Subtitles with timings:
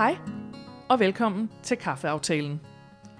[0.00, 0.16] Hej,
[0.88, 2.60] og velkommen til Kaffeaftalen.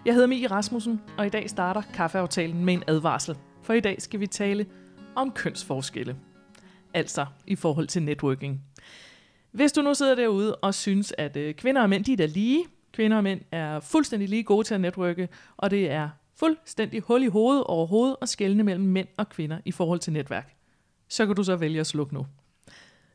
[0.07, 3.37] Jeg hedder Mie Rasmussen, og i dag starter Kaffeaftalen med en advarsel.
[3.63, 4.67] For i dag skal vi tale
[5.17, 6.17] om kønsforskelle.
[6.95, 8.61] Altså i forhold til networking.
[9.53, 12.27] Hvis du nu sidder derude og synes, at øh, kvinder og mænd de er da
[12.27, 17.01] lige, kvinder og mænd er fuldstændig lige gode til at netværke, og det er fuldstændig
[17.01, 20.55] hul i hovedet overhovedet at skelne mellem mænd og kvinder i forhold til netværk,
[21.09, 22.27] så kan du så vælge at slukke nu.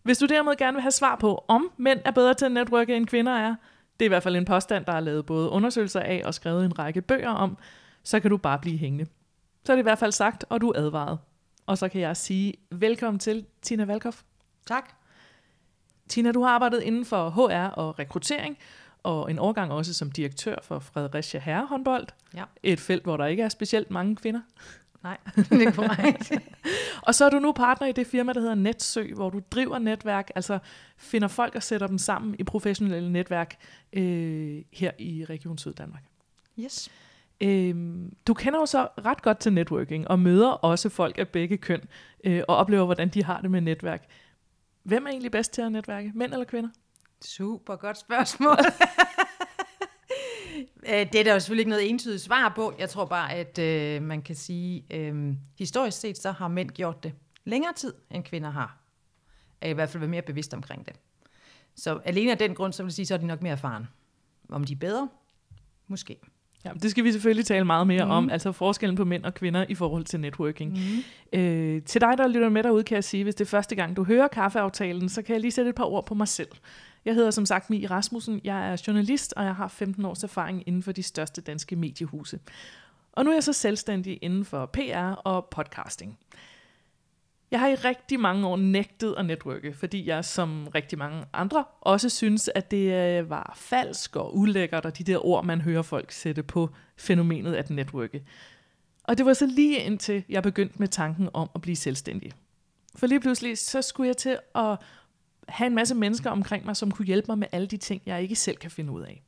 [0.06, 2.96] Hvis du derimod gerne vil have svar på, om mænd er bedre til at netværke
[2.96, 3.56] end kvinder er,
[4.00, 6.66] det er i hvert fald en påstand, der er lavet både undersøgelser af og skrevet
[6.66, 7.58] en række bøger om,
[8.04, 9.06] så kan du bare blive hængende.
[9.64, 11.20] Så er det i hvert fald sagt, og du er advaret.
[11.66, 14.22] Og så kan jeg sige velkommen til Tina Valkhoff.
[14.66, 14.90] Tak.
[16.10, 18.58] Tina, du har arbejdet inden for HR og rekruttering,
[19.04, 22.08] og en årgang også som direktør for Fredericia Herrehåndbold.
[22.36, 22.44] Ja.
[22.64, 24.42] Et felt, hvor der ikke er specielt mange kvinder.
[25.06, 25.18] Nej,
[25.50, 26.32] det er korrekt.
[27.02, 29.80] Og så er du nu partner i det firma, der hedder Netsø, hvor du driver
[29.80, 30.60] netværk, altså
[30.98, 33.56] finder folk og sætter dem sammen i professionelle netværk
[33.94, 36.04] øh, her i Region Syddanmark.
[36.60, 36.90] yes.
[37.42, 41.58] Øhm, du kender jo så ret godt til networking, og møder også folk af begge
[41.58, 41.82] køn,
[42.24, 44.06] øh, og oplever, hvordan de har det med netværk.
[44.84, 46.12] Hvem er egentlig bedst til at netværke?
[46.16, 46.70] Mænd eller kvinder?
[47.22, 48.58] Super godt spørgsmål.
[50.56, 52.74] Øh, det er der jo selvfølgelig ikke noget entydigt svar på.
[52.80, 57.04] Jeg tror bare, at øh, man kan sige, øh, historisk set, så har mænd gjort
[57.04, 57.14] det
[57.46, 58.78] længere tid, end kvinder har.
[59.62, 60.94] Er i hvert fald været mere bevidst omkring det.
[61.76, 63.88] Så alene af den grund, så vil jeg sige, så er de nok mere erfaren.
[64.50, 65.10] Om de er bedre?
[65.88, 66.20] Måske.
[66.66, 68.12] Ja, det skal vi selvfølgelig tale meget mere mm.
[68.12, 70.72] om, altså forskellen på mænd og kvinder i forhold til networking.
[70.72, 71.40] Mm.
[71.40, 73.96] Øh, til dig, der lytter med derude, kan jeg sige, hvis det er første gang,
[73.96, 76.50] du hører kaffeaftalen, så kan jeg lige sætte et par ord på mig selv.
[77.06, 80.64] Jeg hedder som sagt Mie Rasmussen, jeg er journalist, og jeg har 15 års erfaring
[80.68, 82.40] inden for de største danske mediehuse.
[83.12, 86.18] Og nu er jeg så selvstændig inden for PR og podcasting.
[87.52, 91.64] Jeg har i rigtig mange år nægtet at netværke, fordi jeg som rigtig mange andre
[91.82, 95.82] også synes, at det øh, var falsk og ulækkert, og de der ord, man hører
[95.82, 98.24] folk sætte på fænomenet at netværke.
[99.04, 102.32] Og det var så lige indtil jeg begyndte med tanken om at blive selvstændig.
[102.96, 104.78] For lige pludselig, så skulle jeg til at
[105.48, 108.22] have en masse mennesker omkring mig, som kunne hjælpe mig med alle de ting, jeg
[108.22, 109.24] ikke selv kan finde ud af.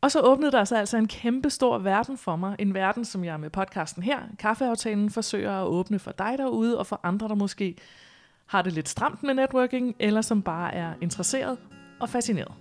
[0.00, 2.56] Og så åbnede der sig altså en kæmpe stor verden for mig.
[2.58, 6.86] En verden, som jeg med podcasten her, Kaffeaftalen, forsøger at åbne for dig derude, og
[6.86, 7.76] for andre, der måske
[8.46, 11.58] har det lidt stramt med networking, eller som bare er interesseret
[12.00, 12.52] og fascineret.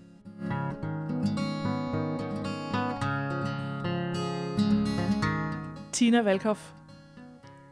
[5.92, 6.72] Tina Valkoff,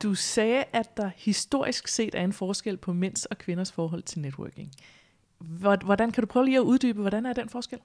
[0.03, 4.19] du sagde, at der historisk set er en forskel på mænds og kvinders forhold til
[4.19, 4.71] networking.
[5.85, 7.79] Hvordan kan du prøve lige at uddybe, hvordan er den forskel?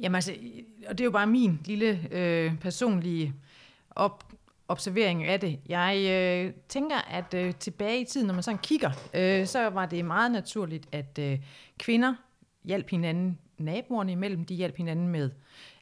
[0.00, 0.34] Jamen altså,
[0.88, 3.34] og det er jo bare min lille øh, personlige
[3.90, 4.32] op,
[4.68, 5.58] observering af det.
[5.68, 9.86] Jeg øh, tænker, at øh, tilbage i tiden, når man sådan kigger, øh, så var
[9.86, 11.38] det meget naturligt, at øh,
[11.78, 12.14] kvinder
[12.64, 15.30] hjalp hinanden, naboerne imellem, de hjalp hinanden med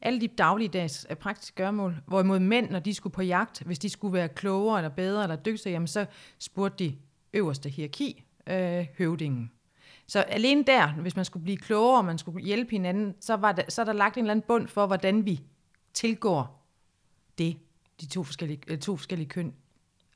[0.03, 1.97] alle de dagligdags øh, praktiske gørmål.
[2.07, 5.37] Hvorimod mænd, når de skulle på jagt, hvis de skulle være klogere eller bedre eller
[5.37, 6.07] dygtigere, jamen så
[6.39, 6.97] spurgte de
[7.33, 9.51] øverste hierarki, øh, høvdingen.
[10.07, 13.53] Så alene der, hvis man skulle blive klogere, og man skulle hjælpe hinanden, så, var
[13.53, 15.41] der, så er der lagt en eller anden bund for, hvordan vi
[15.93, 16.67] tilgår
[17.39, 17.57] det,
[18.01, 19.55] de to forskellige, øh, to forskellige køn.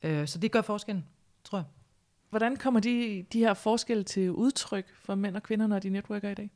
[0.02, 1.04] Øh, så det gør forskellen,
[1.44, 1.64] tror jeg.
[2.30, 6.30] Hvordan kommer de, de her forskelle til udtryk for mænd og kvinder, når de netværker
[6.30, 6.50] i dag?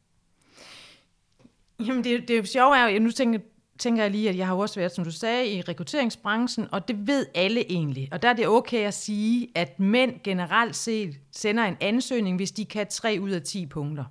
[1.87, 3.39] Jamen det, det sjove er jo, nu tænker,
[3.79, 7.07] tænker jeg lige, at jeg har også været, som du sagde, i rekrutteringsbranchen, og det
[7.07, 8.09] ved alle egentlig.
[8.13, 12.53] Og der er det okay at sige, at mænd generelt set sender en ansøgning, hvis
[12.53, 14.05] de kan 3 ud af 10 punkter.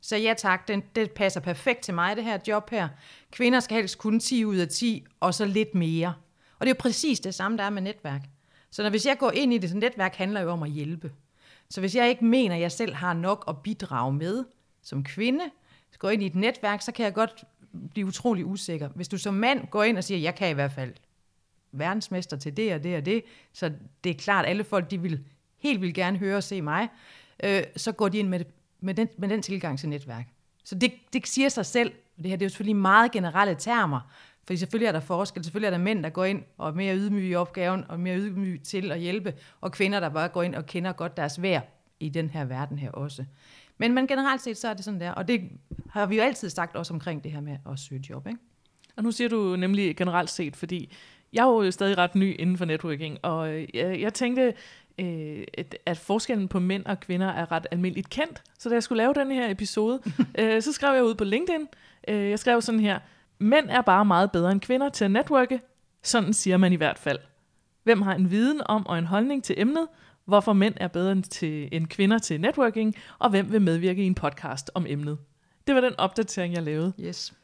[0.00, 2.88] Så ja tak, den, det passer perfekt til mig, det her job her.
[3.30, 6.14] Kvinder skal helst kun 10 ud af 10, og så lidt mere.
[6.58, 8.22] Og det er jo præcis det samme, der er med netværk.
[8.70, 11.12] Så når, hvis jeg går ind i det, så netværk handler jo om at hjælpe.
[11.70, 14.44] Så hvis jeg ikke mener, at jeg selv har nok at bidrage med
[14.82, 15.44] som kvinde,
[15.98, 17.44] går ind i et netværk, så kan jeg godt
[17.90, 18.88] blive utrolig usikker.
[18.88, 20.94] Hvis du som mand går ind og siger, jeg kan i hvert fald
[21.72, 23.22] verdensmester til det og det og det,
[23.52, 23.72] så
[24.04, 25.24] det er klart, at alle folk, de vil
[25.58, 26.88] helt vil gerne høre og se mig,
[27.44, 28.44] øh, så går de ind med,
[28.80, 30.28] med, den, med den tilgang til netværk.
[30.64, 33.54] Så det, det siger sig selv, og det her det er jo selvfølgelig meget generelle
[33.58, 34.00] termer,
[34.46, 36.96] fordi selvfølgelig er der forskel, selvfølgelig er der mænd, der går ind og er mere
[36.96, 40.54] ydmyge i opgaven, og mere ydmyge til at hjælpe, og kvinder, der bare går ind
[40.54, 41.68] og kender godt deres værd
[42.00, 43.24] i den her verden her også.
[43.80, 45.40] Men, men generelt set, så er det sådan der, og det
[45.90, 48.38] har vi jo altid sagt også omkring det her med at søge job, ikke?
[48.96, 50.92] Og nu siger du nemlig generelt set, fordi
[51.32, 54.54] jeg er jo stadig ret ny inden for networking, og øh, jeg, jeg tænkte,
[54.98, 58.42] øh, at, at forskellen på mænd og kvinder er ret almindeligt kendt.
[58.58, 60.00] Så da jeg skulle lave den her episode,
[60.38, 61.66] øh, så skrev jeg ud på LinkedIn,
[62.08, 62.98] øh, jeg skrev sådan her,
[63.38, 65.60] mænd er bare meget bedre end kvinder til at netværke,
[66.02, 67.18] sådan siger man i hvert fald.
[67.84, 69.88] Hvem har en viden om og en holdning til emnet,
[70.30, 74.06] hvorfor mænd er bedre end, til, end kvinder til networking, og hvem vil medvirke i
[74.06, 75.18] en podcast om emnet.
[75.66, 76.92] Det var den opdatering, jeg lavede.
[77.00, 77.34] Yes.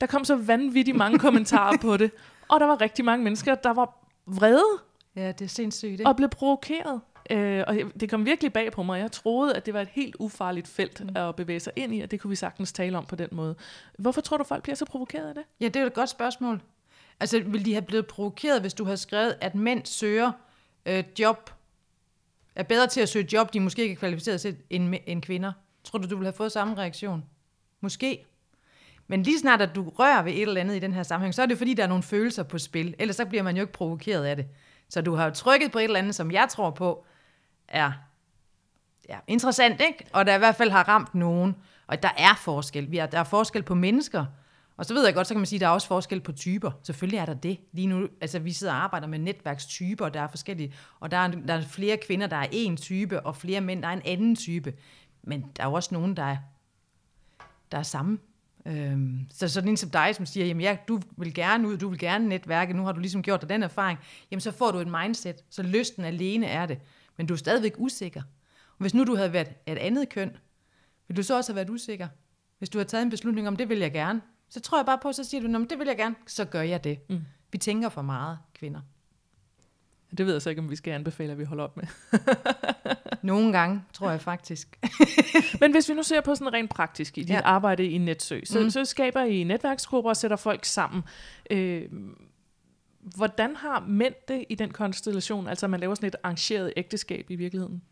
[0.00, 2.10] Der kom så vanvittigt mange kommentarer på det,
[2.48, 4.78] og der var rigtig mange mennesker, der var vrede
[5.16, 6.06] Ja, det er sindssygt, ikke?
[6.06, 7.00] og blev provokeret.
[7.30, 9.00] Øh, og det kom virkelig bag på mig.
[9.00, 11.16] Jeg troede, at det var et helt ufarligt felt mm.
[11.16, 13.54] at bevæge sig ind i, og det kunne vi sagtens tale om på den måde.
[13.98, 15.44] Hvorfor tror du, folk bliver så provokeret af det?
[15.60, 16.62] Ja, det er et godt spørgsmål.
[17.20, 20.32] Altså, vil de have blevet provokeret, hvis du havde skrevet, at mænd søger
[20.86, 21.50] øh, job,
[22.58, 25.52] er bedre til at søge job, de måske ikke er kvalificeret til, end, end kvinder?
[25.84, 27.24] Tror du, du ville have fået samme reaktion?
[27.80, 28.24] Måske.
[29.06, 31.42] Men lige snart, at du rører ved et eller andet i den her sammenhæng, så
[31.42, 32.94] er det fordi, der er nogle følelser på spil.
[32.98, 34.46] Ellers så bliver man jo ikke provokeret af det.
[34.88, 37.04] Så du har jo trykket på et eller andet, som jeg tror på,
[37.68, 37.92] er
[39.08, 40.04] ja, interessant, ikke?
[40.12, 41.56] Og der i hvert fald har ramt nogen.
[41.86, 42.90] Og der er forskel.
[42.90, 44.24] Vi har, der er forskel på mennesker.
[44.78, 46.32] Og så ved jeg godt, så kan man sige, at der er også forskel på
[46.32, 46.70] typer.
[46.82, 47.58] Selvfølgelig er der det.
[47.72, 50.74] Lige nu, altså vi sidder og arbejder med netværkstyper, der er forskellige.
[51.00, 53.88] Og der er, der er flere kvinder, der er en type, og flere mænd, der
[53.88, 54.74] er en anden type.
[55.22, 56.36] Men der er jo også nogen, der er,
[57.72, 58.18] der er samme.
[58.66, 61.88] Øhm, så sådan en som dig, som siger, jamen ja, du vil gerne ud, du
[61.88, 63.98] vil gerne netværke, nu har du ligesom gjort dig den erfaring,
[64.30, 66.78] jamen så får du et mindset, så lysten alene er det.
[67.16, 68.22] Men du er stadigvæk usikker.
[68.68, 70.36] Og hvis nu du havde været et andet køn,
[71.08, 72.08] ville du så også have været usikker?
[72.58, 74.98] Hvis du har taget en beslutning om, det vil jeg gerne, så tror jeg bare
[75.02, 76.98] på, så siger du, det vil jeg gerne, så gør jeg det.
[77.08, 77.20] Mm.
[77.52, 78.80] Vi tænker for meget, kvinder.
[80.18, 81.84] Det ved jeg så ikke, om vi skal anbefale, at vi holder op med.
[83.22, 84.78] Nogle gange, tror jeg faktisk.
[85.60, 87.40] Men hvis vi nu ser på sådan rent praktisk i dit ja.
[87.40, 88.70] arbejde i Netsø, så, mm.
[88.70, 91.02] så skaber I netværksgrupper og sætter folk sammen.
[91.50, 91.88] Øh,
[93.16, 95.48] hvordan har mænd det i den konstellation?
[95.48, 97.82] Altså man laver sådan et arrangeret ægteskab i virkeligheden?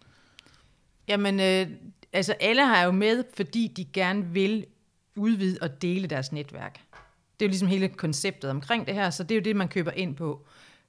[1.08, 1.66] Jamen, øh,
[2.12, 4.66] altså alle har jo med, fordi de gerne vil
[5.16, 6.80] udvide og dele deres netværk.
[7.40, 9.68] Det er jo ligesom hele konceptet omkring det her, så det er jo det, man
[9.68, 10.46] køber ind på.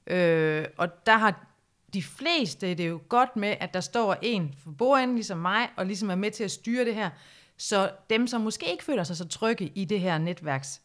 [0.07, 1.47] Øh, og der har
[1.93, 5.69] de fleste det er jo godt med, at der står en for bordenden, ligesom mig,
[5.75, 7.09] og ligesom er med til at styre det her.
[7.57, 10.81] Så dem, som måske ikke føler sig så trygge i det her netværks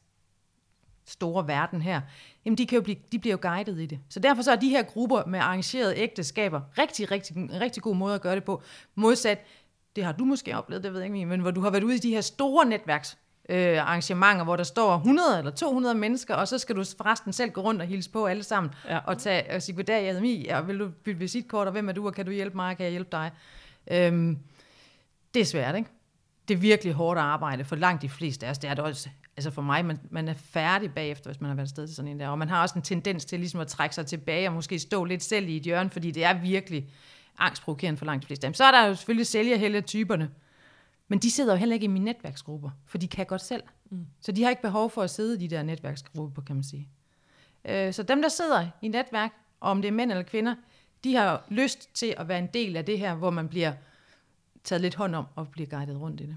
[1.06, 2.00] store verden her,
[2.44, 4.00] jamen de, kan jo blive, de bliver jo guidet i det.
[4.08, 7.96] Så derfor så er de her grupper med arrangerede ægteskaber rigtig, rigtig, en rigtig god
[7.96, 8.62] måde at gøre det på.
[8.94, 9.46] Modsat,
[9.96, 11.94] det har du måske oplevet, det ved jeg ikke, men hvor du har været ude
[11.94, 13.18] i de her store netværks
[13.52, 17.50] øh, arrangementer, hvor der står 100 eller 200 mennesker, og så skal du forresten selv
[17.50, 18.98] gå rundt og hilse på alle sammen, ja.
[18.98, 21.92] og, tage, og sige, goddag, jeg hedder og vil du bytte visitkort, og hvem er
[21.92, 23.30] du, og kan du hjælpe mig, kan jeg hjælpe dig?
[23.90, 24.38] Øhm,
[25.34, 25.90] det er svært, ikke?
[26.48, 28.58] Det er virkelig hårdt arbejde for langt de fleste af os.
[28.58, 31.54] Det er det også, altså for mig, man, man er færdig bagefter, hvis man har
[31.54, 33.68] været afsted til sådan en der, og man har også en tendens til ligesom at
[33.68, 36.88] trække sig tilbage, og måske stå lidt selv i et hjørne, fordi det er virkelig
[37.38, 38.54] angstprovokerende for langt de fleste af dem.
[38.54, 40.30] Så er der jo selvfølgelig sælgerhælde typerne,
[41.12, 43.62] men de sidder jo heller ikke i mine netværksgrupper, for de kan godt selv.
[43.90, 44.06] Mm.
[44.20, 46.88] Så de har ikke behov for at sidde i de der netværksgrupper, kan man sige.
[47.64, 50.54] Øh, så dem, der sidder i netværk, og om det er mænd eller kvinder,
[51.04, 53.72] de har lyst til at være en del af det her, hvor man bliver
[54.64, 56.36] taget lidt hånd om og bliver guidet rundt i det.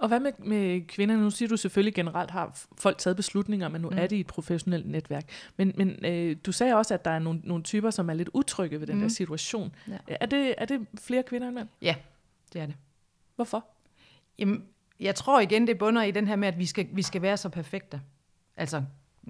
[0.00, 1.16] Og hvad med, med kvinder?
[1.16, 3.98] Nu siger du selvfølgelig generelt har folk taget beslutninger, men nu mm.
[3.98, 5.28] er det i et professionelt netværk.
[5.56, 8.30] Men, men øh, du sagde også, at der er nogle, nogle typer, som er lidt
[8.34, 9.02] utrygge ved den mm.
[9.02, 9.74] der situation.
[9.88, 9.96] Ja.
[10.06, 11.68] Er, det, er det flere kvinder end mænd?
[11.82, 11.94] Ja,
[12.52, 12.74] det er det.
[13.36, 13.75] Hvorfor?
[14.38, 14.64] Jamen,
[15.00, 17.36] jeg tror igen, det bunder i den her med, at vi skal, vi skal være
[17.36, 18.00] så perfekte.
[18.56, 18.82] Altså,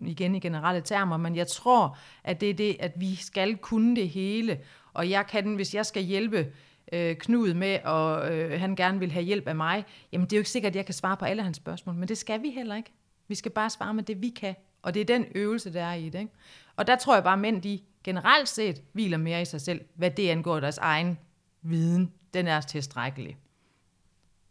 [0.03, 3.97] igen i generelle termer, men jeg tror, at det er det, at vi skal kunne
[3.97, 4.61] det hele.
[4.93, 6.53] Og jeg kan, hvis jeg skal hjælpe
[6.93, 10.37] øh, Knud med, og øh, han gerne vil have hjælp af mig, jamen det er
[10.37, 12.51] jo ikke sikkert, at jeg kan svare på alle hans spørgsmål, men det skal vi
[12.51, 12.93] heller ikke.
[13.29, 14.55] Vi skal bare svare med det, vi kan.
[14.83, 16.19] Og det er den øvelse, der er i det.
[16.19, 16.33] Ikke?
[16.77, 19.81] Og der tror jeg bare, at mænd, de generelt set hviler mere i sig selv,
[19.95, 21.19] hvad det angår deres egen
[21.63, 22.13] viden.
[22.35, 23.37] Den er tilstrækkelig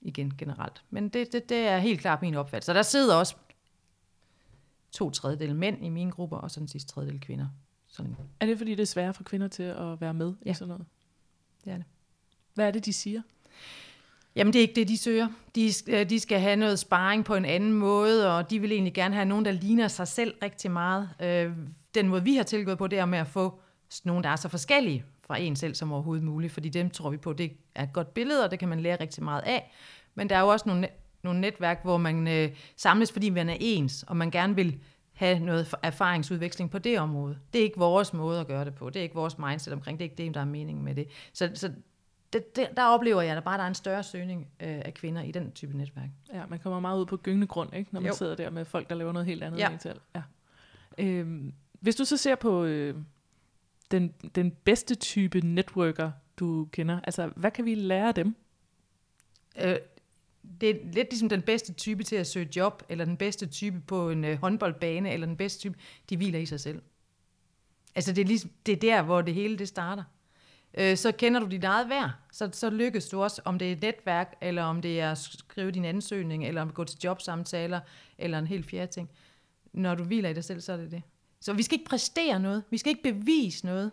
[0.06, 0.84] igen generelt.
[0.90, 2.66] Men det, det, det er helt klart min opfattelse.
[2.66, 3.36] Så der sidder også
[4.92, 7.48] to tredjedel mænd i mine grupper, og så den sidste tredjedel kvinder.
[7.88, 8.16] Sådan.
[8.40, 10.52] Er det fordi, det er sværere for kvinder til at være med ja.
[10.52, 10.86] i sådan noget?
[11.66, 11.86] det er det.
[12.54, 13.22] Hvad er det, de siger?
[14.36, 15.28] Jamen, det er ikke det, de søger.
[15.56, 18.94] De, øh, de skal have noget sparring på en anden måde, og de vil egentlig
[18.94, 21.10] gerne have nogen, der ligner sig selv rigtig meget.
[21.22, 21.52] Øh,
[21.96, 23.60] den måde, vi har tilgået på, det er med at få
[24.04, 27.18] nogen, der er så forskellige fra en selv som overhovedet muligt, fordi dem tror vi
[27.18, 29.72] på, det er et godt billede, og det kan man lære rigtig meget af.
[30.16, 30.88] Men der er jo også nogle,
[31.24, 34.80] nogle netværk, hvor man øh, samles, fordi man er ens, og man gerne vil
[35.14, 37.38] have noget erfaringsudveksling på det område.
[37.54, 38.90] Det er ikke vores måde at gøre det på.
[38.90, 40.00] Det er ikke vores mindset omkring.
[40.00, 41.08] Det er ikke det, der er meningen med det.
[41.34, 41.72] Så, så
[42.34, 44.94] det, det, der oplever jeg, at der bare der er en større søgning øh, af
[44.94, 46.10] kvinder i den type netværk.
[46.34, 47.90] Ja, man kommer meget ud på gyngende grund, ikke?
[47.94, 48.16] når man jo.
[48.16, 49.70] sidder der med folk, der laver noget helt andet ja.
[49.70, 50.00] end selv.
[50.16, 50.22] Ja.
[50.98, 52.96] Øhm, hvis du så ser på øh,
[53.92, 58.36] den, den bedste type networker, du kender, altså hvad kan vi lære af dem?
[59.62, 59.76] Øh,
[60.62, 63.82] det er lidt ligesom den bedste type til at søge job, eller den bedste type
[63.88, 65.78] på en øh, håndboldbane, eller den bedste type,
[66.10, 66.82] de hviler i sig selv.
[67.96, 70.04] Altså det er, ligesom, det er der, hvor det hele det starter.
[70.78, 72.12] øh, så kender du dit eget værd.
[72.32, 75.18] Så, så lykkes du også, om det er et netværk, eller om det er at
[75.18, 77.80] skrive din ansøgning, eller om at gå til jobsamtaler,
[78.18, 79.10] eller en helt fjerde ting.
[79.74, 81.02] Når du hviler i dig selv, så er det det.
[81.46, 82.64] Så vi skal ikke præstere noget.
[82.70, 83.92] Vi skal ikke bevise noget.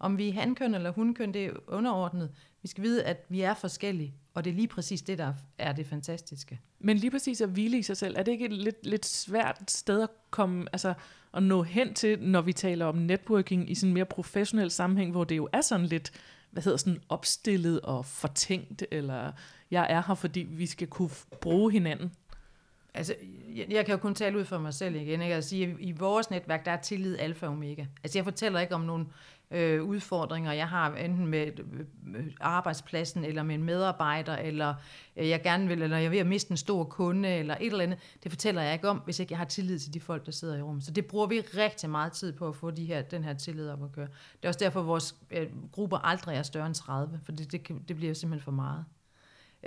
[0.00, 2.30] Om vi er hankøn eller hunkøn, det er underordnet.
[2.62, 5.72] Vi skal vide, at vi er forskellige, og det er lige præcis det, der er
[5.72, 6.60] det fantastiske.
[6.78, 9.70] Men lige præcis at hvile i sig selv, er det ikke et lidt, lidt svært
[9.70, 10.94] sted at komme, altså
[11.34, 15.10] at nå hen til, når vi taler om networking i sådan en mere professionel sammenhæng,
[15.10, 16.12] hvor det jo er sådan lidt,
[16.50, 19.32] hvad hedder sådan, opstillet og fortænkt, eller
[19.70, 22.12] jeg er her, fordi vi skal kunne bruge hinanden?
[22.96, 23.14] Altså,
[23.54, 25.34] jeg, jeg kan jo kun tale ud for mig selv igen, ikke?
[25.34, 27.84] Altså, sige, i vores netværk, der er tillid alfa og omega.
[28.04, 29.06] Altså, jeg fortæller ikke om nogle
[29.50, 31.80] øh, udfordringer, jeg har enten med øh,
[32.16, 34.74] øh, arbejdspladsen, eller med en medarbejder, eller
[35.16, 37.98] øh, jeg gerne vil, eller jeg vil miste en stor kunde, eller et eller andet.
[38.22, 40.56] Det fortæller jeg ikke om, hvis ikke jeg har tillid til de folk, der sidder
[40.56, 40.84] i rummet.
[40.84, 43.68] Så det bruger vi rigtig meget tid på at få de her, den her tillid
[43.68, 44.06] op at køre.
[44.06, 47.52] Det er også derfor, at vores øh, grupper aldrig er større end 30, for det,
[47.52, 48.84] det, det bliver simpelthen for meget.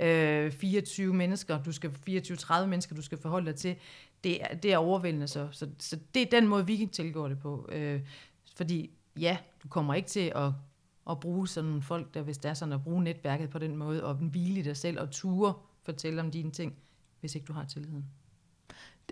[0.00, 3.76] Øh, 24 mennesker, du skal 24-30 mennesker, du skal forholde dig til,
[4.24, 5.48] det er, det er overvældende så.
[5.52, 5.68] så.
[5.78, 7.68] Så det er den måde, vi tilgår det på.
[7.72, 8.00] Øh,
[8.56, 10.52] fordi ja, du kommer ikke til at,
[11.10, 13.76] at bruge sådan nogle folk, der hvis det er sådan, at bruge netværket på den
[13.76, 16.76] måde, og hvile i dig selv, og ture fortælle om dine ting,
[17.20, 18.06] hvis ikke du har tilliden.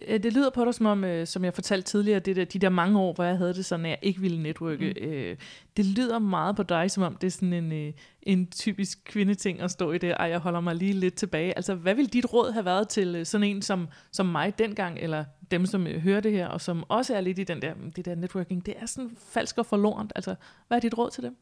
[0.01, 2.59] Det, det lyder på dig som om, øh, som jeg fortalte tidligere, det der, de
[2.59, 4.95] der mange år, hvor jeg havde det sådan, at jeg ikke ville netværke.
[5.01, 5.09] Mm.
[5.09, 5.37] Øh,
[5.77, 9.61] det lyder meget på dig, som om det er sådan en, øh, en typisk kvindeting
[9.61, 11.57] at stå i det, ej, jeg holder mig lige lidt tilbage.
[11.57, 14.99] Altså, hvad vil dit råd have været til øh, sådan en som, som mig dengang,
[14.99, 17.75] eller dem, som øh, hører det her, og som også er lidt i den der,
[17.97, 20.13] det der networking, det er sådan falsk og forlorent.
[20.15, 20.35] Altså,
[20.69, 21.37] hvad er dit råd til dem?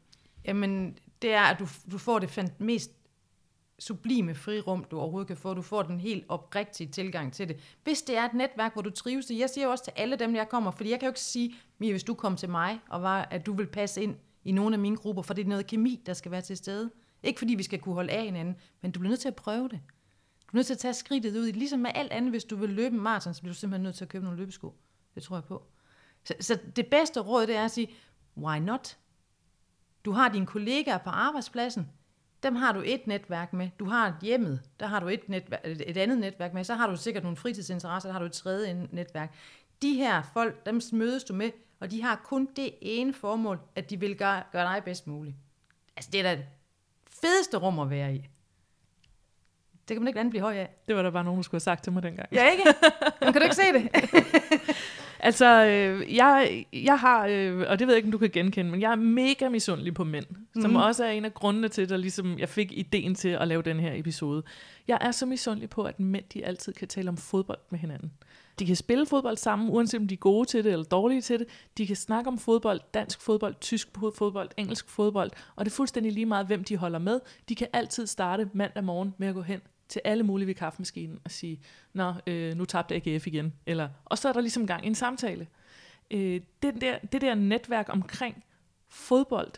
[0.45, 2.91] Jamen, det er, at du, du får det mest
[3.79, 5.53] sublime frirum, du overhovedet kan få.
[5.53, 7.59] Du får den helt oprigtige tilgang til det.
[7.83, 10.15] Hvis det er et netværk, hvor du trives i, jeg siger jo også til alle
[10.15, 12.79] dem, jeg kommer, fordi jeg kan jo ikke sige, Mia, hvis du kom til mig,
[12.89, 15.49] og var, at du vil passe ind i nogle af mine grupper, for det er
[15.49, 16.91] noget kemi, der skal være til stede.
[17.23, 19.69] Ikke fordi vi skal kunne holde af hinanden, men du bliver nødt til at prøve
[19.69, 19.79] det.
[20.41, 21.51] Du er nødt til at tage skridtet ud.
[21.51, 23.95] Ligesom med alt andet, hvis du vil løbe en maraton, så bliver du simpelthen nødt
[23.95, 24.73] til at købe nogle løbesko.
[25.15, 25.63] Det tror jeg på.
[26.23, 27.89] Så, så det bedste råd, det er at sige,
[28.37, 28.97] why not?
[30.05, 31.89] Du har dine kollegaer på arbejdspladsen,
[32.47, 33.69] dem har du et netværk med.
[33.79, 36.63] Du har hjemmet, der har du et, netværk, et andet netværk med.
[36.63, 39.33] Så har du sikkert nogle fritidsinteresser, der har du et tredje netværk.
[39.81, 43.89] De her folk, dem mødes du med, og de har kun det ene formål, at
[43.89, 45.35] de vil gøre, gøre dig bedst muligt.
[45.95, 46.45] Altså, det er da det
[47.21, 48.27] fedeste rum at være i.
[49.87, 50.69] Det kan man ikke andet blive høj af.
[50.87, 52.29] Det var der bare nogen, der skulle have sagt til mig dengang.
[52.31, 52.63] Ja, ikke?
[53.21, 53.89] Men kan du ikke se det?
[55.19, 58.71] altså, øh, jeg, jeg har, øh, og det ved jeg ikke, om du kan genkende,
[58.71, 60.61] men jeg er mega misundelig på mænd, mm.
[60.61, 60.79] som mhm.
[60.79, 63.79] også er en af grundene til, at ligesom, jeg fik ideen til at lave den
[63.79, 64.43] her episode.
[64.87, 68.11] Jeg er så misundelig på, at mænd de altid kan tale om fodbold med hinanden.
[68.59, 71.39] De kan spille fodbold sammen, uanset om de er gode til det eller dårlige til
[71.39, 71.47] det.
[71.77, 76.11] De kan snakke om fodbold, dansk fodbold, tysk fodbold, engelsk fodbold, og det er fuldstændig
[76.11, 77.19] lige meget, hvem de holder med.
[77.49, 81.19] De kan altid starte mandag morgen med at gå hen til alle mulige ved kaffemaskinen
[81.25, 81.59] og sige,
[81.93, 83.53] nå, øh, nu tabte AGF igen.
[83.65, 85.47] Eller, og så er der ligesom gang i en samtale.
[86.11, 88.43] Øh, det, der, det der netværk omkring
[88.89, 89.51] fodbold,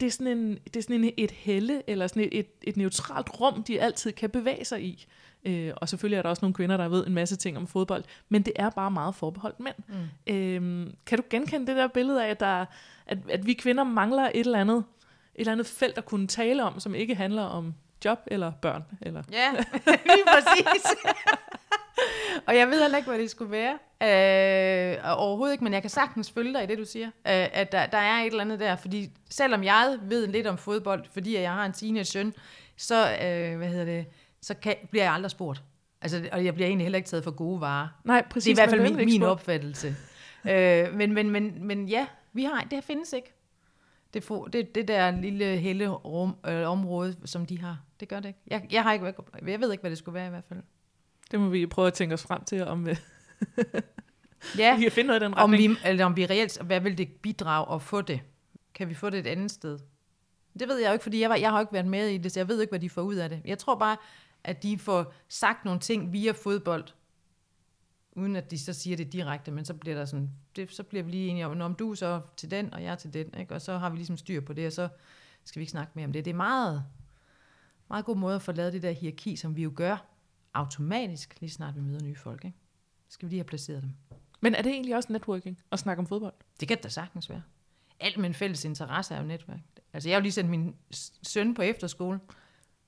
[0.00, 2.76] det er sådan, en, det er sådan en, et helle, eller sådan et, et, et
[2.76, 5.06] neutralt rum, de altid kan bevæge sig i.
[5.44, 8.04] Øh, og selvfølgelig er der også nogle kvinder, der ved en masse ting om fodbold,
[8.28, 9.74] men det er bare meget forbeholdt mænd.
[9.88, 10.34] Mm.
[10.34, 12.66] Øh, kan du genkende det der billede af, at, der,
[13.06, 14.84] at, at vi kvinder mangler et eller andet, et
[15.40, 17.74] eller andet felt at kunne tale om, som ikke handler om
[18.04, 18.84] job eller børn.
[19.00, 19.22] Eller.
[19.32, 19.52] Ja,
[20.10, 20.84] lige præcis.
[22.46, 23.78] og jeg ved heller ikke, hvad det skulle være.
[24.02, 27.06] Øh, overhovedet ikke, men jeg kan sagtens følge dig i det, du siger.
[27.06, 27.12] Øh,
[27.52, 28.76] at der, der er et eller andet der.
[28.76, 32.34] Fordi selvom jeg ved lidt om fodbold, fordi jeg har en teenage søn,
[32.76, 34.06] så, øh, hvad hedder det,
[34.42, 35.62] så kan, bliver jeg aldrig spurgt.
[36.02, 37.88] Altså, og jeg bliver egentlig heller ikke taget for gode varer.
[38.04, 38.56] Nej, præcis.
[38.56, 39.96] Det er i hvert fald min, min opfattelse.
[40.50, 43.34] øh, men, men, men, men ja, vi har, det findes ikke
[44.14, 47.78] det, for, det, det der lille helle rum, øh, område, som de har.
[48.00, 48.40] Det gør det ikke.
[48.46, 49.14] Jeg, jeg, har ikke,
[49.46, 50.62] jeg ved ikke, hvad det skulle være i hvert fald.
[51.30, 52.96] Det må vi prøve at tænke os frem til, om øh,
[54.58, 55.70] ja, vi kan finde noget i den retning.
[55.70, 58.20] Om vi, eller om vi reelt, hvad vil det bidrage at få det?
[58.74, 59.78] Kan vi få det et andet sted?
[60.58, 62.32] Det ved jeg jo ikke, fordi jeg, var, jeg har ikke været med i det,
[62.32, 63.42] så jeg ved ikke, hvad de får ud af det.
[63.44, 63.96] Jeg tror bare,
[64.44, 66.84] at de får sagt nogle ting via fodbold,
[68.12, 71.02] uden at de så siger det direkte, men så bliver der sådan, det, så bliver
[71.02, 73.54] vi lige enige om, om du så til den, og jeg til den, ikke?
[73.54, 74.88] og så har vi ligesom styr på det, og så
[75.44, 76.24] skal vi ikke snakke mere om det.
[76.24, 76.84] Det er meget,
[77.88, 80.06] meget god måde at få lavet det der hierarki, som vi jo gør
[80.54, 82.44] automatisk, lige snart vi møder nye folk.
[82.44, 82.56] Ikke?
[83.08, 83.90] Så skal vi lige have placeret dem.
[84.40, 86.34] Men er det egentlig også networking at snakke om fodbold?
[86.60, 87.42] Det kan det da sagtens være.
[88.00, 89.60] Alt med en fælles interesse er jo netværk.
[89.92, 90.74] Altså jeg har jo lige sendt min
[91.22, 92.20] søn på efterskole,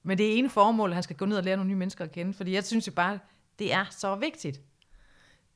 [0.03, 2.05] men det er ene formål, at han skal gå ned og lære nogle nye mennesker
[2.05, 3.19] at kende, fordi jeg synes jo bare,
[3.59, 4.61] det er så vigtigt.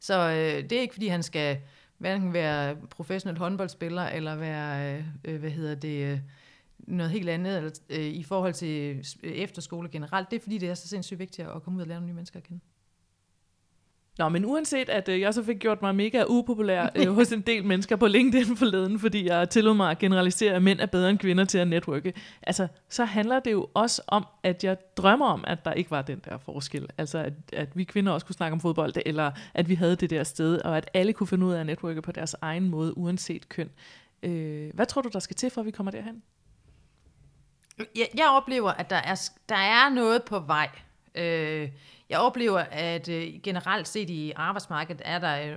[0.00, 1.60] Så øh, det er ikke, fordi han skal
[1.98, 6.22] hverken være professionel håndboldspiller, eller være, øh, hvad hedder det,
[6.86, 10.30] noget helt andet eller, øh, i forhold til øh, efterskole generelt.
[10.30, 12.14] Det er fordi, det er så sindssygt vigtigt at komme ud og lære nogle nye
[12.14, 12.60] mennesker at kende.
[14.18, 17.40] Nå, men uanset at øh, jeg så fik gjort mig mega upopulær øh, hos en
[17.40, 21.10] del mennesker på LinkedIn forleden, fordi jeg tillod mig at generalisere, at mænd er bedre
[21.10, 25.26] end kvinder til at netværke, altså, så handler det jo også om, at jeg drømmer
[25.26, 26.86] om, at der ikke var den der forskel.
[26.98, 30.10] Altså, at, at vi kvinder også kunne snakke om fodbold, eller at vi havde det
[30.10, 32.98] der sted, og at alle kunne finde ud af at netværke på deres egen måde,
[32.98, 33.70] uanset køn.
[34.22, 36.22] Øh, hvad tror du, der skal til, for at vi kommer derhen?
[37.96, 40.68] Jeg, jeg oplever, at der er, der er noget på vej.
[41.14, 41.70] Øh,
[42.08, 45.56] jeg oplever, at øh, generelt set i arbejdsmarkedet er der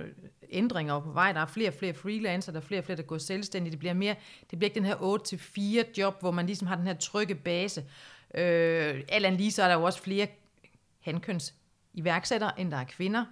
[0.50, 1.32] ændringer på vej.
[1.32, 3.72] Der er flere og flere freelancer, der er flere og flere, der går selvstændigt.
[3.72, 4.14] Det bliver, mere,
[4.50, 7.84] det bliver ikke den her 8-4 job, hvor man ligesom har den her trygge base.
[8.34, 10.26] Øh, alt andet lige, så er der jo også flere
[11.00, 11.54] hankøns
[11.94, 13.24] iværksættere, end der er kvinder.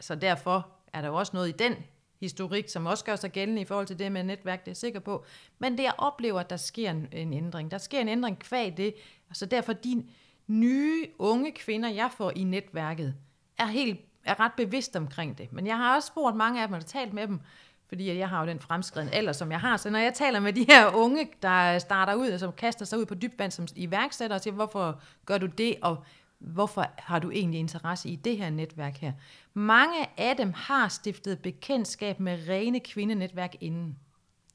[0.00, 1.76] Så derfor er der jo også noget i den
[2.20, 4.76] historik, som også gør sig gældende i forhold til det med netværk, det er jeg
[4.76, 5.24] sikker på.
[5.58, 7.70] Men det jeg oplever, at der sker en, en ændring.
[7.70, 8.94] Der sker en ændring kvad det,
[9.32, 10.04] så derfor de
[10.46, 13.14] nye unge kvinder, jeg får i netværket,
[13.58, 15.52] er helt er ret bevidst omkring det.
[15.52, 17.40] Men jeg har også spurgt mange af dem, og talt med dem,
[17.88, 19.76] fordi jeg har jo den fremskreden alder, som jeg har.
[19.76, 22.98] Så når jeg taler med de her unge, der starter ud, og som kaster sig
[22.98, 26.04] ud på dybvand som iværksætter, og siger, hvorfor gør du det, og
[26.38, 29.12] hvorfor har du egentlig interesse i det her netværk her?
[29.54, 33.98] Mange af dem har stiftet bekendtskab med rene kvindenetværk inden.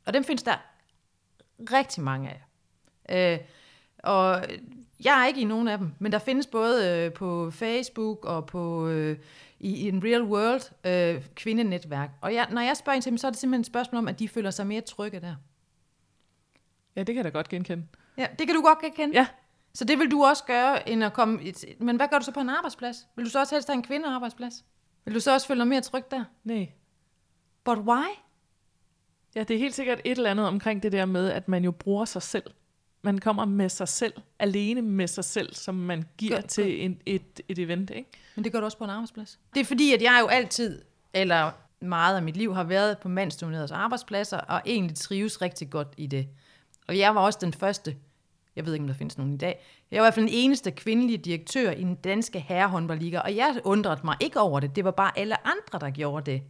[0.06, 0.56] Og dem findes der
[1.72, 2.44] rigtig mange af.
[3.10, 3.40] Øh,
[3.98, 4.44] og
[5.06, 8.46] jeg er ikke i nogen af dem, men der findes både øh, på Facebook og
[8.46, 9.18] på øh,
[9.60, 12.10] i, i en real world øh, kvindenetværk.
[12.22, 14.08] Og jeg, når jeg spørger ind til dem, så er det simpelthen et spørgsmål om,
[14.08, 15.36] at de føler sig mere trygge der.
[16.96, 17.88] Ja, det kan jeg da godt genkende.
[18.18, 19.16] Ja, det kan du godt genkende?
[19.16, 19.28] Ja.
[19.76, 21.44] Så det vil du også gøre, end at komme...
[21.44, 23.08] Et, men hvad gør du så på en arbejdsplads?
[23.16, 24.66] Vil du så også helst have en kvindearbejdsplads?
[25.06, 26.24] Vil du så også føle dig mere tryg der?
[26.44, 26.72] Nej.
[27.64, 28.06] But why?
[29.36, 31.72] Ja, det er helt sikkert et eller andet omkring det der med, at man jo
[31.72, 32.44] bruger sig selv.
[33.02, 37.02] Man kommer med sig selv, alene med sig selv, som man giver Godt, til en,
[37.06, 38.10] et, et event, ikke?
[38.36, 39.40] Men det gør du også på en arbejdsplads.
[39.54, 40.82] Det er fordi, at jeg jo altid,
[41.14, 45.88] eller meget af mit liv, har været på mandsdominerede arbejdspladser, og egentlig trives rigtig godt
[45.98, 46.28] i det.
[46.88, 47.96] Og jeg var også den første,
[48.56, 50.34] jeg ved ikke, om der findes nogen i dag, jeg var i hvert fald den
[50.34, 54.86] eneste kvindelige direktør i den danske herrehåndboldliga, og jeg undrede mig ikke over det, det
[54.86, 56.44] var bare alle andre, der gjorde det.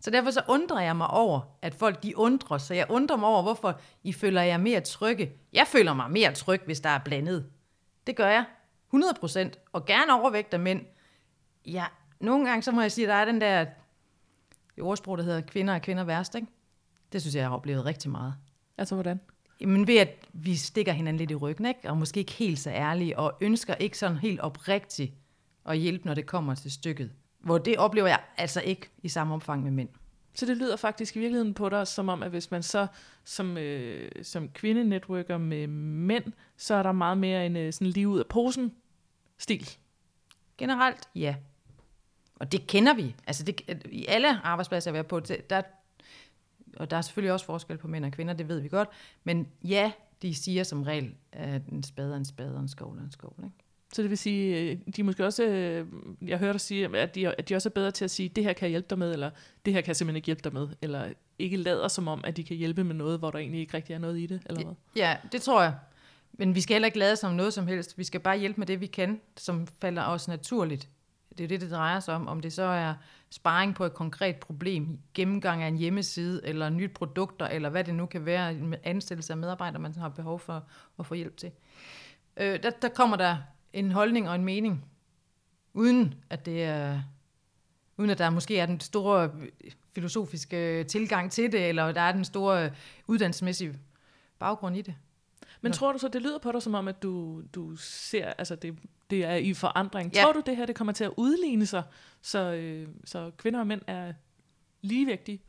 [0.00, 3.28] Så derfor så undrer jeg mig over, at folk de undrer, så jeg undrer mig
[3.28, 5.32] over, hvorfor I føler jer mere trygge.
[5.52, 7.46] Jeg føler mig mere tryg, hvis der er blandet.
[8.06, 8.44] Det gør jeg.
[8.88, 9.58] 100 procent.
[9.72, 10.82] Og gerne overvægt af mænd.
[11.66, 11.84] Ja,
[12.20, 13.66] nogle gange så må jeg sige, at der er den der
[14.78, 16.46] det ordsprog, der hedder kvinder er kvinder værst, ikke?
[17.12, 18.34] Det synes jeg, jeg har oplevet rigtig meget.
[18.78, 19.20] Altså, hvordan?
[19.60, 21.90] Men ved at vi stikker hinanden lidt i ryggen, ikke?
[21.90, 25.12] og måske ikke helt så ærlige, og ønsker ikke sådan helt oprigtigt
[25.66, 27.10] at hjælpe, når det kommer til stykket.
[27.38, 29.88] Hvor det oplever jeg altså ikke i samme omfang med mænd.
[30.34, 32.86] Så det lyder faktisk i virkeligheden på dig, som om, at hvis man så
[33.24, 36.24] som, øh, som kvinde networker med mænd,
[36.56, 38.72] så er der meget mere en øh, sådan lige ud af posen
[39.38, 39.70] stil.
[40.58, 41.34] Generelt, ja.
[42.36, 43.14] Og det kender vi.
[43.26, 45.62] Altså det, i alle arbejdspladser, jeg er på, der,
[46.76, 48.88] og der er selvfølgelig også forskel på mænd og kvinder, det ved vi godt.
[49.24, 52.98] Men ja, de siger som regel, at en spade er en spade, og en skovl
[52.98, 53.44] er en skovl.
[53.44, 53.56] Ikke?
[53.92, 55.86] Så det vil sige, øh, de er måske også, øh,
[56.22, 58.44] jeg hørte dig sige, at de, at de også er bedre til at sige, det
[58.44, 59.30] her kan jeg hjælpe dig med, eller
[59.64, 62.36] det her kan jeg simpelthen ikke hjælpe dig med, eller ikke lader som om, at
[62.36, 64.62] de kan hjælpe med noget, hvor der egentlig ikke rigtig er noget i det, eller
[64.64, 64.74] hvad?
[64.96, 65.74] Ja, det tror jeg.
[66.32, 67.98] Men vi skal heller ikke lade som noget som helst.
[67.98, 70.88] Vi skal bare hjælpe med det, vi kan, som falder os naturligt.
[71.38, 72.28] Det er det, det drejer sig om.
[72.28, 72.94] Om det så er
[73.30, 77.94] sparring på et konkret problem, gennemgang af en hjemmeside, eller nyt produkter, eller hvad det
[77.94, 80.64] nu kan være, en ansættelse af medarbejdere, man har behov for
[80.98, 81.50] at få hjælp til.
[82.36, 83.36] Øh, der, der kommer der
[83.72, 84.84] en holdning og en mening,
[85.74, 87.02] uden at det er
[87.98, 92.00] uden at der måske er den store øh, filosofiske øh, tilgang til det, eller der
[92.00, 92.70] er den store øh,
[93.06, 93.78] uddannelsesmæssige
[94.38, 94.94] baggrund i det.
[95.60, 95.74] Men Nå.
[95.74, 98.78] tror du så, det lyder på dig som om, at du, du ser, altså det,
[99.10, 100.12] det er i forandring.
[100.14, 100.22] Ja.
[100.22, 101.82] Tror du, det her det kommer til at udligne sig,
[102.22, 104.12] så, øh, så kvinder og mænd er
[104.82, 105.40] ligevægtige?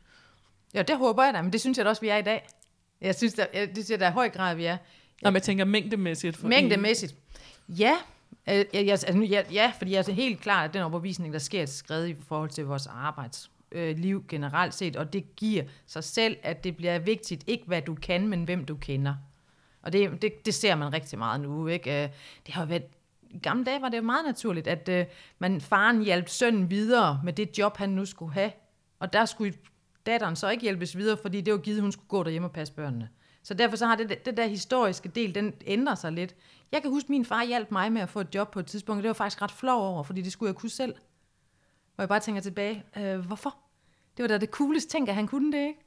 [0.74, 2.48] Ja, det håber jeg da, men det synes jeg da også, vi er i dag.
[3.00, 4.76] Jeg synes, der, det synes jeg da i høj grad, vi er.
[5.22, 6.36] Når man tænker mængdemæssigt.
[6.36, 7.14] For mængdemæssigt.
[7.68, 7.96] Ja,
[8.48, 11.38] øh, jeg, jeg, altså, ja, ja, fordi jeg er helt klart, at den overbevisning, der
[11.38, 16.04] sker et skridt i forhold til vores arbejdsliv øh, generelt set, og det giver sig
[16.04, 19.14] selv, at det bliver vigtigt, ikke hvad du kan, men hvem du kender.
[19.82, 21.66] Og det, det, det ser man rigtig meget nu.
[21.66, 22.02] Ikke?
[22.02, 22.08] Øh,
[22.46, 22.84] det har været,
[23.30, 25.06] I gamle dage var det jo meget naturligt, at øh,
[25.38, 28.52] man, faren hjalp sønnen videre med det job, han nu skulle have.
[28.98, 29.54] Og der skulle
[30.06, 32.74] datteren så ikke hjælpes videre, fordi det var givet, hun skulle gå derhjemme og passe
[32.74, 33.08] børnene.
[33.42, 36.36] Så derfor så har det, det der historiske del, den ændrer sig lidt.
[36.72, 38.66] Jeg kan huske, at min far hjalp mig med at få et job på et
[38.66, 40.94] tidspunkt, og det var faktisk ret flov over, fordi det skulle jeg kunne selv.
[41.94, 43.56] Hvor jeg bare tænker tilbage, øh, hvorfor?
[44.16, 45.80] Det var da det cooleste ting, at han kunne det, ikke?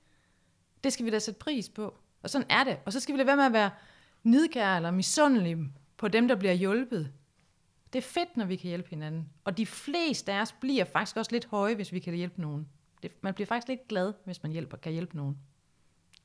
[0.84, 1.98] Det skal vi da sætte pris på.
[2.24, 2.78] Og sådan er det.
[2.86, 3.70] Og så skal vi lade være med at være
[4.24, 5.58] nidkær eller misundelig
[5.98, 7.12] på dem, der bliver hjulpet.
[7.94, 9.30] Det er fedt, når vi kan hjælpe hinanden.
[9.44, 12.68] Og de fleste af os bliver faktisk også lidt høje, hvis vi kan hjælpe nogen.
[13.04, 15.38] Det, man bliver faktisk lidt glad, hvis man hjælper, kan hjælpe nogen.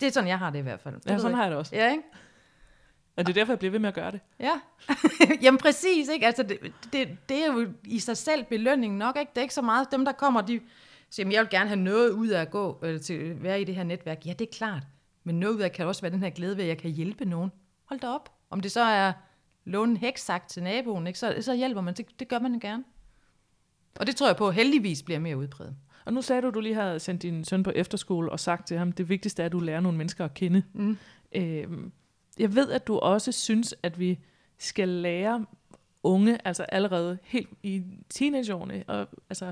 [0.01, 0.95] Det er sådan, jeg har det i hvert fald.
[0.95, 1.77] Det Ja, sådan har jeg det også.
[1.77, 2.03] Ja, ikke?
[3.17, 4.21] Og det er derfor, jeg bliver ved med at gøre det.
[4.41, 4.61] Ja,
[5.43, 6.27] jamen præcis, ikke?
[6.27, 6.59] Altså, det,
[6.93, 9.31] det, det er jo i sig selv belønning nok, ikke?
[9.31, 10.61] Det er ikke så meget dem, der kommer, de
[11.11, 13.65] siger, jeg vil gerne have noget ud af at gå, eller til at være i
[13.65, 14.27] det her netværk.
[14.27, 14.83] Ja, det er klart.
[15.29, 17.53] Men noget af kan også være den her glæde ved, at jeg kan hjælpe nogen.
[17.85, 18.33] Hold da op.
[18.51, 19.13] Om det så er
[19.65, 21.19] låne en heksagt til naboen, ikke?
[21.19, 21.95] Så, så hjælper man.
[21.95, 22.85] Det, det gør man gerne.
[24.01, 25.75] Og det tror jeg på, heldigvis bliver mere udbredt.
[26.05, 28.67] Og nu sagde du, at du lige havde sendt din søn på efterskole og sagt
[28.67, 30.63] til ham, det vigtigste er, at du lærer nogle mennesker at kende.
[30.73, 30.99] Mm.
[31.33, 31.93] Øhm,
[32.39, 34.19] jeg ved, at du også synes, at vi
[34.59, 35.47] skal lære
[36.03, 39.47] unge, altså allerede helt i teenageårene, og altså,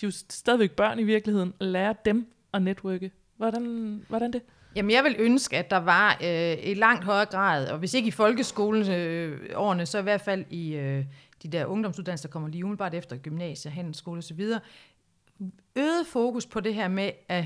[0.00, 3.12] de er jo stadigvæk børn i virkeligheden, lære dem at netværke.
[3.36, 4.42] Hvordan, hvordan det?
[4.76, 8.08] Jamen, jeg vil ønske, at der var øh, i langt højere grad, og hvis ikke
[8.08, 11.04] i folkeskolen øh, årene, så i hvert fald i øh,
[11.42, 14.40] de der ungdomsuddannelser, der kommer lige umiddelbart efter gymnasiet, handelsskole osv.,
[15.76, 17.44] øget fokus på det her med at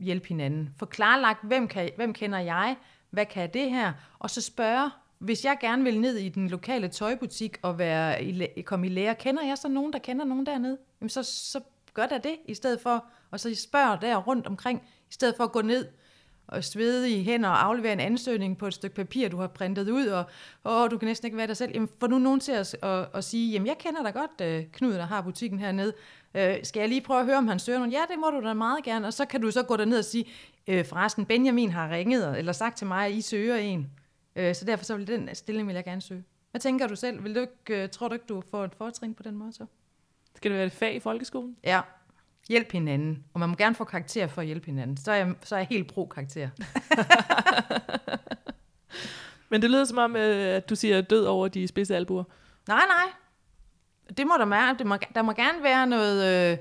[0.00, 0.74] hjælpe hinanden.
[0.78, 2.76] Få klarlagt, hvem, kan, hvem kender jeg,
[3.10, 6.88] hvad kan det her, og så spørge, hvis jeg gerne vil ned i den lokale
[6.88, 10.78] tøjbutik og være i, komme i lære, kender jeg så nogen, der kender nogen dernede?
[11.00, 11.60] Jamen, så, så
[11.94, 15.44] gør da det, i stedet for, og så spørger der rundt omkring, i stedet for
[15.44, 15.86] at gå ned
[16.52, 19.88] og svede i hænder og aflevere en ansøgning på et stykke papir, du har printet
[19.88, 20.24] ud, og
[20.64, 21.70] åh, du kan næsten ikke være dig selv.
[21.74, 24.70] Jamen, få nu nogen til at, at, at sige, jamen jeg kender da godt uh,
[24.72, 25.92] Knud, der har butikken hernede.
[26.34, 27.92] Uh, skal jeg lige prøve at høre, om han søger nogen?
[27.92, 29.06] Ja, det må du da meget gerne.
[29.06, 30.24] Og så kan du så gå derned og sige,
[30.68, 33.90] uh, forresten, Benjamin har ringet, eller sagt til mig, at I søger en.
[34.36, 36.24] Uh, så derfor så vil den stilling vil jeg gerne søge.
[36.50, 37.24] Hvad tænker du selv?
[37.24, 39.66] Vil du ikke, uh, tror du ikke, du får et fortrin på den måde så?
[40.34, 41.56] Skal det være et fag i folkeskolen?
[41.64, 41.80] Ja,
[42.48, 43.24] hjælp hinanden.
[43.34, 44.96] Og man må gerne få karakter for at hjælpe hinanden.
[44.96, 46.48] Så er jeg, så er jeg helt pro-karakter.
[49.50, 52.24] Men det lyder som om, at du siger død over de spidse albuer.
[52.68, 53.12] Nej, nej.
[54.16, 54.76] Det må der være.
[54.78, 56.58] Det må, der må gerne være noget øh,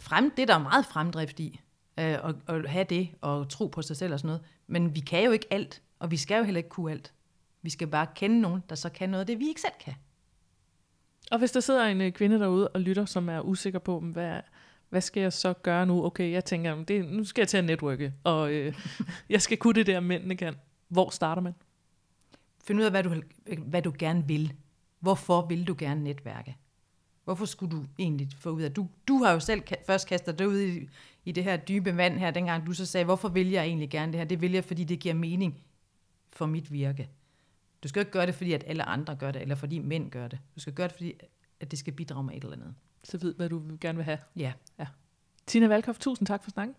[0.00, 1.60] frem, det, der er meget fremdrift i.
[1.98, 4.42] Øh, at, at have det og tro på sig selv og sådan noget.
[4.66, 7.12] Men vi kan jo ikke alt, og vi skal jo heller ikke kunne alt.
[7.62, 9.94] Vi skal bare kende nogen, der så kan noget af det, vi ikke selv kan.
[11.30, 14.40] Og hvis der sidder en kvinde derude og lytter, som er usikker på, hvad,
[14.90, 16.04] hvad skal jeg så gøre nu?
[16.04, 18.74] Okay, jeg tænker, det, nu skal jeg til at netværke, og øh,
[19.28, 20.54] jeg skal kunne det der, mændene kan.
[20.88, 21.54] Hvor starter man?
[22.64, 23.14] Find ud af, hvad du,
[23.66, 24.52] hvad du gerne vil.
[25.00, 26.56] Hvorfor vil du gerne netværke?
[27.24, 30.48] Hvorfor skulle du egentlig få ud af du, du har jo selv først kastet dig
[30.48, 30.88] ud i,
[31.24, 34.12] i det her dybe vand her, dengang du så sagde, hvorfor vil jeg egentlig gerne
[34.12, 34.24] det her?
[34.24, 35.62] Det vil jeg, fordi det giver mening
[36.32, 37.08] for mit virke.
[37.82, 40.28] Du skal ikke gøre det, fordi at alle andre gør det, eller fordi mænd gør
[40.28, 40.38] det.
[40.54, 41.14] Du skal gøre det, fordi
[41.60, 42.74] at det skal bidrage med et eller andet.
[43.04, 44.18] Så ved, hvad du gerne vil have.
[44.36, 44.52] Ja.
[44.78, 44.86] ja.
[45.46, 46.76] Tina Valkhoff, tusind tak for snakken.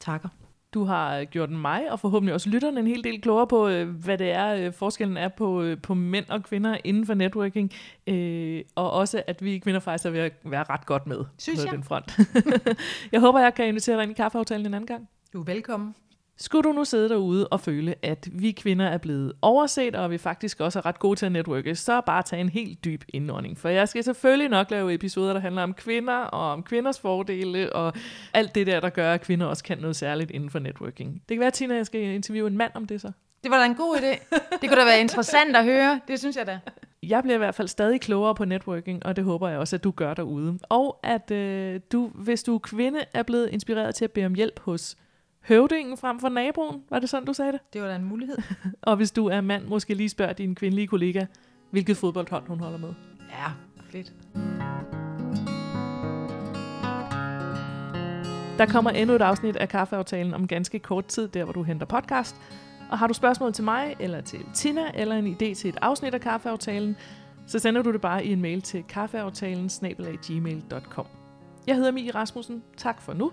[0.00, 0.28] Takker.
[0.74, 4.18] Du har gjort mig, og forhåbentlig også lytterne, en hel del klogere på, øh, hvad
[4.18, 7.72] det er, øh, forskellen er på, øh, på mænd og kvinder inden for networking.
[8.74, 11.64] Og også, at vi kvinder faktisk er ved at være ret godt med Synes på
[11.66, 11.72] jeg.
[11.72, 12.18] den front.
[13.12, 15.08] jeg håber, jeg kan invitere dig ind i kaffeaftalen en anden gang.
[15.32, 15.94] Du er velkommen.
[16.40, 20.18] Skulle du nu sidde derude og føle, at vi kvinder er blevet overset, og vi
[20.18, 23.58] faktisk også er ret gode til at netværke, så bare tage en helt dyb indånding.
[23.58, 27.72] For jeg skal selvfølgelig nok lave episoder, der handler om kvinder, og om kvinders fordele,
[27.72, 27.92] og
[28.34, 31.22] alt det der, der gør, at kvinder også kan noget særligt inden for networking.
[31.28, 33.12] Det kan være, Tina, jeg skal interviewe en mand om det så.
[33.42, 34.36] Det var da en god idé.
[34.60, 36.00] Det kunne da være interessant at høre.
[36.08, 36.58] Det synes jeg da.
[37.02, 39.84] Jeg bliver i hvert fald stadig klogere på networking, og det håber jeg også, at
[39.84, 40.58] du gør derude.
[40.62, 44.34] Og at øh, du, hvis du er kvinde, er blevet inspireret til at bede om
[44.34, 44.96] hjælp hos
[45.48, 46.82] høvdingen frem for naboen.
[46.90, 47.60] Var det sådan, du sagde det?
[47.72, 48.36] Det var da en mulighed.
[48.82, 51.26] og hvis du er mand, måske lige spørg din kvindelige kollega,
[51.70, 52.94] hvilket fodboldhold hun holder med.
[53.30, 53.50] Ja,
[53.90, 54.12] fedt.
[58.58, 61.86] Der kommer endnu et afsnit af Kaffeaftalen om ganske kort tid, der hvor du henter
[61.86, 62.36] podcast.
[62.90, 66.14] Og har du spørgsmål til mig, eller til Tina, eller en idé til et afsnit
[66.14, 66.96] af Kaffeaftalen,
[67.46, 69.70] så sender du det bare i en mail til kaffeaftalen
[71.66, 72.62] Jeg hedder Mie Rasmussen.
[72.76, 73.32] Tak for nu.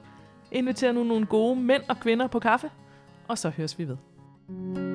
[0.52, 2.70] Inviter nu nogle gode mænd og kvinder på kaffe,
[3.28, 4.95] og så høres vi ved.